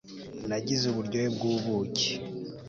[0.49, 2.09] nagize uburyohe bw'ubuki